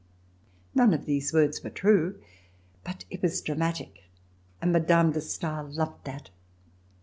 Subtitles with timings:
[0.73, 2.19] None of these words were true,
[2.83, 4.05] but it was dramatic,
[4.59, 5.11] and Mme.
[5.11, 6.31] de Stael loved that.